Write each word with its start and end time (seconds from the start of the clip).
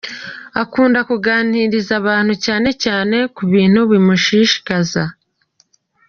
Akunda 0.63 0.99
kuganiriza 1.09 1.91
abantu 2.01 2.33
cyane 2.45 2.69
cyane 2.83 3.17
ku 3.35 3.41
bintu 3.53 3.79
bimushishikaza. 3.91 5.03